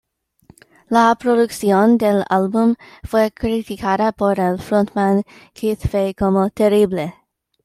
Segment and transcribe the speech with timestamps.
[0.89, 5.21] La producción del álbum fue criticada por el frontman
[5.53, 7.13] Keith Fay como "terrible.